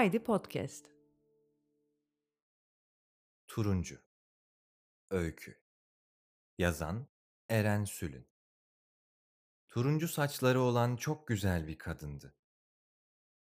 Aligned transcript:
Haydi 0.00 0.24
Podcast. 0.24 0.86
Turuncu 3.46 3.98
Öykü 5.10 5.60
Yazan 6.58 7.06
Eren 7.48 7.84
Sülün 7.84 8.28
Turuncu 9.68 10.08
saçları 10.08 10.60
olan 10.60 10.96
çok 10.96 11.28
güzel 11.28 11.66
bir 11.66 11.78
kadındı. 11.78 12.34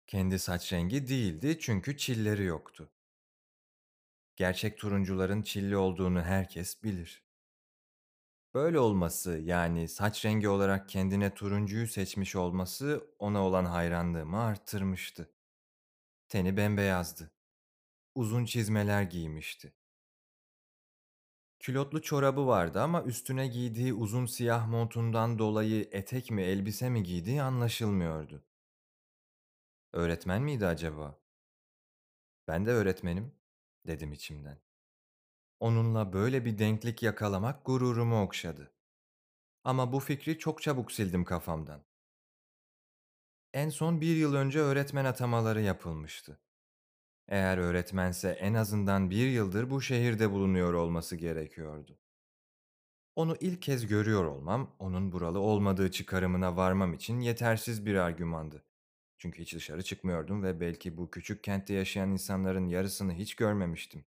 Kendi 0.08 0.40
saç 0.40 0.74
rengi 0.74 1.08
değildi 1.08 1.58
çünkü 1.60 1.98
çilleri 1.98 2.44
yoktu. 2.44 2.92
Gerçek 4.36 4.78
turuncuların 4.78 5.42
çilli 5.42 5.78
olduğunu 5.78 6.22
herkes 6.22 6.84
bilir. 6.84 7.24
Böyle 8.54 8.80
olması 8.80 9.32
yani 9.32 9.88
saç 9.88 10.26
rengi 10.26 10.50
olarak 10.50 10.90
kendine 10.90 11.34
turuncuyu 11.34 11.88
seçmiş 11.88 12.36
olması 12.36 13.08
ona 13.20 13.42
olan 13.46 13.66
hayranlığımı 13.66 14.42
arttırmıştı. 14.42 15.30
Teni 16.30 16.58
bembeyazdı. 16.58 17.32
Uzun 18.16 18.46
çizmeler 18.46 19.02
giymişti. 19.02 19.74
Külotlu 21.60 22.02
çorabı 22.02 22.48
vardı 22.48 22.82
ama 22.82 23.04
üstüne 23.04 23.48
giydiği 23.48 23.94
uzun 23.94 24.26
siyah 24.26 24.68
montundan 24.68 25.40
dolayı 25.40 25.90
etek 25.92 26.32
mi 26.32 26.42
elbise 26.42 26.90
mi 26.90 27.04
giydiği 27.04 27.42
anlaşılmıyordu. 27.42 28.44
Öğretmen 29.94 30.42
miydi 30.42 30.66
acaba? 30.68 31.20
Ben 32.48 32.66
de 32.66 32.72
öğretmenim, 32.72 33.36
dedim 33.88 34.14
içimden. 34.14 34.58
Onunla 35.64 36.14
böyle 36.14 36.46
bir 36.46 36.58
denklik 36.58 37.04
yakalamak 37.04 37.66
gururumu 37.66 38.22
okşadı. 38.22 38.72
Ama 39.64 39.94
bu 39.94 40.00
fikri 40.00 40.40
çok 40.40 40.62
çabuk 40.62 40.92
sildim 40.92 41.24
kafamdan. 41.24 41.84
En 43.54 43.70
son 43.70 44.02
bir 44.02 44.16
yıl 44.16 44.34
önce 44.34 44.60
öğretmen 44.60 45.06
atamaları 45.06 45.62
yapılmıştı. 45.62 46.40
Eğer 47.28 47.58
öğretmense 47.58 48.30
en 48.30 48.54
azından 48.54 49.10
bir 49.10 49.28
yıldır 49.28 49.70
bu 49.70 49.82
şehirde 49.82 50.32
bulunuyor 50.32 50.74
olması 50.74 51.16
gerekiyordu. 51.16 52.00
Onu 53.16 53.38
ilk 53.40 53.62
kez 53.62 53.88
görüyor 53.88 54.26
olmam, 54.26 54.76
onun 54.80 55.12
buralı 55.12 55.40
olmadığı 55.40 55.92
çıkarımına 55.92 56.58
varmam 56.58 56.94
için 56.94 57.20
yetersiz 57.20 57.86
bir 57.86 57.96
argümandı. 57.96 58.64
Çünkü 59.18 59.42
hiç 59.42 59.56
dışarı 59.56 59.84
çıkmıyordum 59.84 60.44
ve 60.44 60.60
belki 60.60 60.98
bu 60.98 61.12
küçük 61.12 61.44
kentte 61.44 61.74
yaşayan 61.74 62.10
insanların 62.12 62.68
yarısını 62.68 63.14
hiç 63.14 63.36
görmemiştim. 63.36 64.06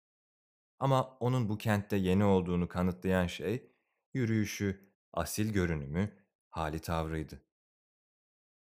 Ama 0.79 1.17
onun 1.21 1.49
bu 1.49 1.59
kentte 1.59 1.97
yeni 1.97 2.25
olduğunu 2.25 2.69
kanıtlayan 2.69 3.27
şey, 3.27 3.73
yürüyüşü, 4.15 4.91
asil 5.13 5.53
görünümü, 5.53 6.13
hali 6.51 6.81
tavrıydı. 6.81 7.43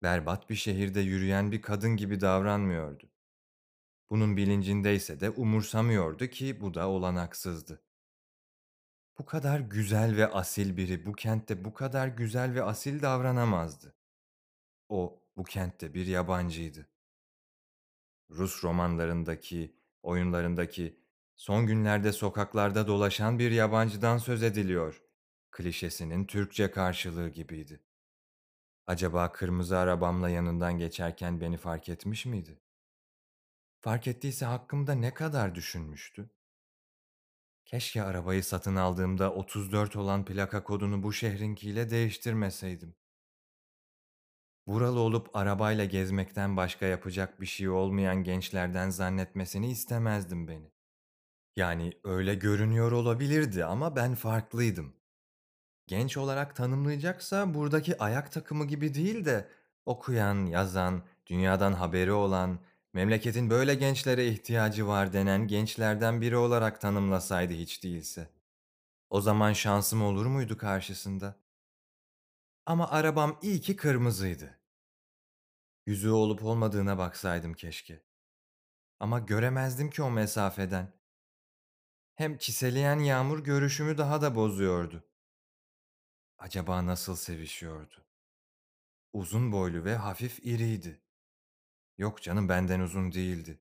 Berbat 0.02 0.50
bir 0.50 0.54
şehirde 0.54 1.00
yürüyen 1.00 1.52
bir 1.52 1.62
kadın 1.62 1.96
gibi 1.96 2.20
davranmıyordu. 2.20 3.10
Bunun 4.10 4.36
bilincindeyse 4.36 5.20
de 5.20 5.30
umursamıyordu 5.30 6.26
ki 6.26 6.60
bu 6.60 6.74
da 6.74 6.88
olanaksızdı. 6.88 7.82
Bu 9.18 9.26
kadar 9.26 9.60
güzel 9.60 10.16
ve 10.16 10.26
asil 10.26 10.76
biri 10.76 11.06
bu 11.06 11.12
kentte 11.12 11.64
bu 11.64 11.74
kadar 11.74 12.08
güzel 12.08 12.54
ve 12.54 12.62
asil 12.62 13.02
davranamazdı. 13.02 13.94
O 14.88 15.22
bu 15.36 15.44
kentte 15.44 15.94
bir 15.94 16.06
yabancıydı. 16.06 16.88
Rus 18.30 18.64
romanlarındaki, 18.64 19.76
oyunlarındaki, 20.02 21.00
son 21.36 21.66
günlerde 21.66 22.12
sokaklarda 22.12 22.86
dolaşan 22.86 23.38
bir 23.38 23.50
yabancıdan 23.50 24.18
söz 24.18 24.42
ediliyor. 24.42 25.02
Klişesinin 25.50 26.24
Türkçe 26.24 26.70
karşılığı 26.70 27.28
gibiydi. 27.28 27.82
Acaba 28.86 29.32
kırmızı 29.32 29.78
arabamla 29.78 30.28
yanından 30.30 30.78
geçerken 30.78 31.40
beni 31.40 31.56
fark 31.56 31.88
etmiş 31.88 32.26
miydi? 32.26 32.60
Fark 33.80 34.06
ettiyse 34.06 34.46
hakkımda 34.46 34.94
ne 34.94 35.14
kadar 35.14 35.54
düşünmüştü? 35.54 36.30
Keşke 37.64 38.02
arabayı 38.02 38.44
satın 38.44 38.76
aldığımda 38.76 39.32
34 39.32 39.96
olan 39.96 40.24
plaka 40.24 40.64
kodunu 40.64 41.02
bu 41.02 41.12
şehrinkiyle 41.12 41.90
değiştirmeseydim. 41.90 42.94
Buralı 44.66 45.00
olup 45.00 45.36
arabayla 45.36 45.84
gezmekten 45.84 46.56
başka 46.56 46.86
yapacak 46.86 47.40
bir 47.40 47.46
şey 47.46 47.68
olmayan 47.68 48.24
gençlerden 48.24 48.90
zannetmesini 48.90 49.70
istemezdim 49.70 50.48
beni. 50.48 50.75
Yani 51.56 51.92
öyle 52.04 52.34
görünüyor 52.34 52.92
olabilirdi 52.92 53.64
ama 53.64 53.96
ben 53.96 54.14
farklıydım. 54.14 54.94
Genç 55.86 56.16
olarak 56.16 56.56
tanımlayacaksa 56.56 57.54
buradaki 57.54 58.02
ayak 58.02 58.32
takımı 58.32 58.66
gibi 58.66 58.94
değil 58.94 59.24
de 59.24 59.48
okuyan, 59.86 60.46
yazan, 60.46 61.02
dünyadan 61.26 61.72
haberi 61.72 62.12
olan, 62.12 62.60
memleketin 62.94 63.50
böyle 63.50 63.74
gençlere 63.74 64.28
ihtiyacı 64.28 64.86
var 64.88 65.12
denen 65.12 65.48
gençlerden 65.48 66.20
biri 66.20 66.36
olarak 66.36 66.80
tanımlasaydı 66.80 67.52
hiç 67.54 67.84
değilse. 67.84 68.30
O 69.10 69.20
zaman 69.20 69.52
şansım 69.52 70.02
olur 70.02 70.26
muydu 70.26 70.58
karşısında? 70.58 71.36
Ama 72.66 72.90
arabam 72.90 73.38
iyi 73.42 73.60
ki 73.60 73.76
kırmızıydı. 73.76 74.58
Yüzüğü 75.86 76.10
olup 76.10 76.44
olmadığına 76.44 76.98
baksaydım 76.98 77.54
keşke. 77.54 78.02
Ama 79.00 79.18
göremezdim 79.18 79.90
ki 79.90 80.02
o 80.02 80.10
mesafeden. 80.10 80.92
Hem 82.16 82.38
çiseleyen 82.38 82.98
yağmur 82.98 83.44
görüşümü 83.44 83.98
daha 83.98 84.22
da 84.22 84.34
bozuyordu. 84.34 85.04
Acaba 86.38 86.86
nasıl 86.86 87.16
sevişiyordu? 87.16 88.06
Uzun 89.12 89.52
boylu 89.52 89.84
ve 89.84 89.96
hafif 89.96 90.38
iriydi. 90.38 91.02
Yok 91.98 92.22
canım 92.22 92.48
benden 92.48 92.80
uzun 92.80 93.12
değildi. 93.12 93.60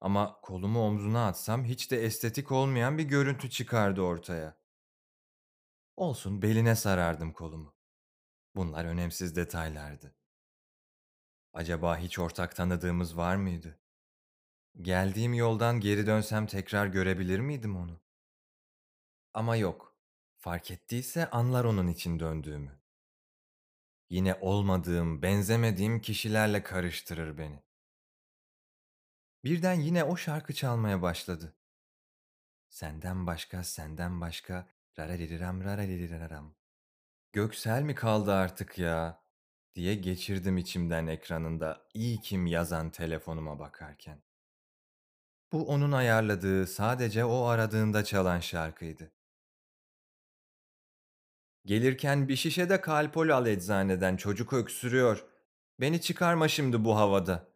Ama 0.00 0.40
kolumu 0.40 0.80
omzuna 0.86 1.26
atsam 1.26 1.64
hiç 1.64 1.90
de 1.90 2.04
estetik 2.04 2.52
olmayan 2.52 2.98
bir 2.98 3.04
görüntü 3.04 3.50
çıkardı 3.50 4.00
ortaya. 4.00 4.58
Olsun 5.96 6.42
beline 6.42 6.74
sarardım 6.74 7.32
kolumu. 7.32 7.74
Bunlar 8.54 8.84
önemsiz 8.84 9.36
detaylardı. 9.36 10.16
Acaba 11.52 11.98
hiç 11.98 12.18
ortak 12.18 12.56
tanıdığımız 12.56 13.16
var 13.16 13.36
mıydı? 13.36 13.80
Geldiğim 14.82 15.34
yoldan 15.34 15.80
geri 15.80 16.06
dönsem 16.06 16.46
tekrar 16.46 16.86
görebilir 16.86 17.40
miydim 17.40 17.76
onu? 17.76 18.00
Ama 19.34 19.56
yok. 19.56 19.96
Fark 20.36 20.70
ettiyse 20.70 21.30
anlar 21.30 21.64
onun 21.64 21.86
için 21.86 22.20
döndüğümü. 22.20 22.80
Yine 24.10 24.34
olmadığım, 24.34 25.22
benzemediğim 25.22 26.00
kişilerle 26.00 26.62
karıştırır 26.62 27.38
beni. 27.38 27.62
Birden 29.44 29.74
yine 29.74 30.04
o 30.04 30.16
şarkı 30.16 30.54
çalmaya 30.54 31.02
başladı. 31.02 31.56
Senden 32.68 33.26
başka, 33.26 33.64
senden 33.64 34.20
başka, 34.20 34.68
raraririram 34.98 35.64
raraririram. 35.64 36.54
Göksel 37.32 37.82
mi 37.82 37.94
kaldı 37.94 38.32
artık 38.32 38.78
ya? 38.78 39.22
diye 39.74 39.94
geçirdim 39.94 40.58
içimden 40.58 41.06
ekranında 41.06 41.88
iyi 41.94 42.20
kim 42.20 42.46
yazan 42.46 42.90
telefonuma 42.90 43.58
bakarken. 43.58 44.22
Bu 45.52 45.66
onun 45.66 45.92
ayarladığı, 45.92 46.66
sadece 46.66 47.24
o 47.24 47.44
aradığında 47.44 48.04
çalan 48.04 48.40
şarkıydı. 48.40 49.12
Gelirken 51.64 52.28
bir 52.28 52.36
şişe 52.36 52.68
de 52.68 52.80
kalpol 52.80 53.28
al 53.28 53.46
eczaneden 53.46 54.16
çocuk 54.16 54.52
öksürüyor. 54.52 55.24
Beni 55.80 56.00
çıkarma 56.00 56.48
şimdi 56.48 56.84
bu 56.84 56.96
havada. 56.96 57.48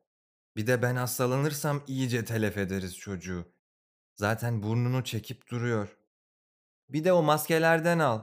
Bir 0.56 0.66
de 0.66 0.82
ben 0.82 0.96
hastalanırsam 0.96 1.82
iyice 1.86 2.24
telef 2.24 2.58
ederiz 2.58 2.98
çocuğu. 2.98 3.52
Zaten 4.16 4.62
burnunu 4.62 5.04
çekip 5.04 5.48
duruyor. 5.50 5.96
Bir 6.88 7.04
de 7.04 7.12
o 7.12 7.22
maskelerden 7.22 7.98
al. 7.98 8.22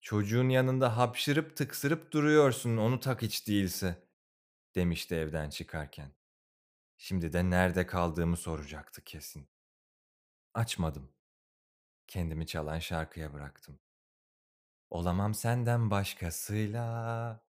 Çocuğun 0.00 0.48
yanında 0.48 0.96
hapşırıp 0.96 1.56
tıksırıp 1.56 2.12
duruyorsun 2.12 2.76
onu 2.76 3.00
tak 3.00 3.22
hiç 3.22 3.48
değilse. 3.48 4.08
Demişti 4.74 5.14
evden 5.14 5.50
çıkarken. 5.50 6.23
Şimdi 6.96 7.32
de 7.32 7.50
nerede 7.50 7.86
kaldığımı 7.86 8.36
soracaktı 8.36 9.04
kesin. 9.04 9.48
Açmadım. 10.54 11.12
Kendimi 12.08 12.46
çalan 12.46 12.78
şarkıya 12.78 13.32
bıraktım. 13.32 13.80
Olamam 14.90 15.34
senden 15.34 15.90
başkasıyla 15.90 17.43